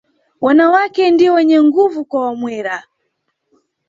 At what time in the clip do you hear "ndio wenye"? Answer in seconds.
1.11-1.61